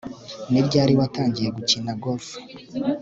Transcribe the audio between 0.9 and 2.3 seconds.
watangiye gukina golf